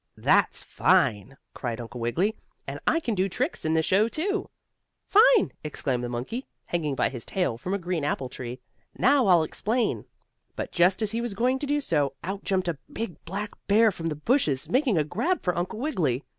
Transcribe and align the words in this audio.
"That's 0.17 0.63
fine!" 0.63 1.37
cried 1.53 1.79
Uncle 1.79 1.99
Wiggily. 2.01 2.35
"And 2.65 2.79
I 2.87 2.99
can 2.99 3.13
do 3.13 3.29
tricks 3.29 3.65
in 3.65 3.75
the 3.75 3.83
show, 3.83 4.07
too." 4.07 4.49
"Fine!" 5.05 5.51
exclaimed 5.63 6.03
the 6.03 6.09
monkey, 6.09 6.47
hanging 6.65 6.95
by 6.95 7.09
his 7.09 7.23
tail 7.23 7.55
from 7.55 7.75
a 7.75 7.77
green 7.77 8.03
apple 8.03 8.27
tree. 8.27 8.59
"Now, 8.97 9.27
I'll 9.27 9.43
explain." 9.43 10.05
But, 10.55 10.71
just 10.71 11.03
as 11.03 11.11
he 11.11 11.21
was 11.21 11.35
going 11.35 11.59
to 11.59 11.67
do 11.67 11.79
so, 11.81 12.13
out 12.23 12.43
jumped 12.43 12.67
a 12.67 12.79
big 12.91 13.23
black 13.25 13.51
bear 13.67 13.91
from 13.91 14.07
the 14.07 14.15
bushes, 14.15 14.67
making 14.67 14.97
a 14.97 15.03
grab 15.03 15.43
for 15.43 15.55
Uncle 15.55 15.77
Wiggily. 15.77 16.23